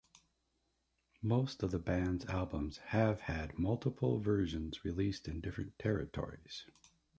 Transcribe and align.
Most 1.21 1.61
of 1.61 1.69
the 1.69 1.77
band's 1.77 2.25
albums 2.25 2.77
have 2.87 3.21
had 3.21 3.59
multiple 3.59 4.19
versions 4.19 4.83
released 4.83 5.27
in 5.27 5.41
different 5.41 5.77
territories. 5.77 6.65